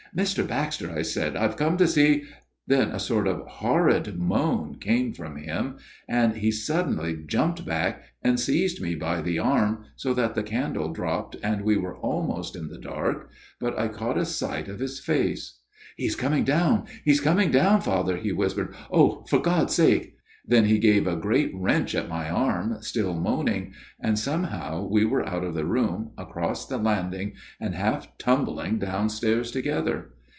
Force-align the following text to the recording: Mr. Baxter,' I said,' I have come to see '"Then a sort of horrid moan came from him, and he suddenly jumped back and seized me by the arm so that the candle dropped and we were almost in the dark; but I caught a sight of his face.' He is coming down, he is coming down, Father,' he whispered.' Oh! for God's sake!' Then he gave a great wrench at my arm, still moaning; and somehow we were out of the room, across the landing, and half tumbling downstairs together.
Mr. 0.13 0.45
Baxter,' 0.45 0.91
I 0.91 1.03
said,' 1.03 1.37
I 1.37 1.43
have 1.43 1.55
come 1.55 1.77
to 1.77 1.87
see 1.87 2.25
'"Then 2.67 2.89
a 2.91 2.99
sort 2.99 3.27
of 3.27 3.47
horrid 3.47 4.19
moan 4.19 4.75
came 4.75 5.13
from 5.13 5.37
him, 5.37 5.77
and 6.05 6.35
he 6.35 6.51
suddenly 6.51 7.23
jumped 7.25 7.65
back 7.65 8.01
and 8.21 8.37
seized 8.37 8.81
me 8.81 8.93
by 8.93 9.21
the 9.21 9.39
arm 9.39 9.85
so 9.95 10.13
that 10.15 10.35
the 10.35 10.43
candle 10.43 10.91
dropped 10.91 11.37
and 11.41 11.61
we 11.61 11.77
were 11.77 11.95
almost 11.95 12.57
in 12.57 12.67
the 12.67 12.77
dark; 12.79 13.29
but 13.57 13.79
I 13.79 13.87
caught 13.87 14.17
a 14.17 14.25
sight 14.25 14.67
of 14.67 14.79
his 14.81 14.99
face.' 14.99 15.59
He 15.95 16.07
is 16.07 16.17
coming 16.17 16.43
down, 16.43 16.87
he 17.05 17.11
is 17.11 17.21
coming 17.21 17.49
down, 17.49 17.79
Father,' 17.79 18.17
he 18.17 18.33
whispered.' 18.33 18.75
Oh! 18.91 19.23
for 19.29 19.39
God's 19.39 19.73
sake!' 19.75 20.17
Then 20.51 20.65
he 20.65 20.79
gave 20.79 21.05
a 21.05 21.15
great 21.15 21.51
wrench 21.53 21.93
at 21.93 22.09
my 22.09 22.27
arm, 22.27 22.77
still 22.81 23.13
moaning; 23.13 23.73
and 23.99 24.17
somehow 24.17 24.87
we 24.89 25.05
were 25.05 25.25
out 25.25 25.43
of 25.43 25.53
the 25.53 25.65
room, 25.65 26.11
across 26.17 26.65
the 26.65 26.79
landing, 26.79 27.33
and 27.59 27.75
half 27.75 28.17
tumbling 28.17 28.79
downstairs 28.79 29.51
together. 29.51 30.09